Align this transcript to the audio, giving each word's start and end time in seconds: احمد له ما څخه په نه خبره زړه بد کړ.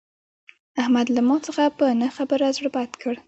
احمد 0.81 1.07
له 1.15 1.21
ما 1.27 1.37
څخه 1.45 1.63
په 1.77 1.85
نه 2.01 2.07
خبره 2.15 2.47
زړه 2.57 2.69
بد 2.75 2.91
کړ. 3.01 3.15